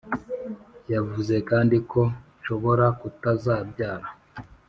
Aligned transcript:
yavuze 0.93 1.35
kandi 1.49 1.77
ko 1.91 2.01
nshobora 2.37 2.85
kutazabyara! 2.99 4.07